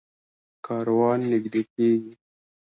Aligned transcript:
کاروان 0.65 1.19
نږدې 1.31 1.61
کېږي. 1.73 2.13